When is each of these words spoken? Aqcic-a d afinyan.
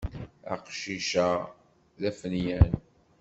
Aqcic-a 0.53 1.29
d 2.01 2.03
afinyan. 2.09 2.71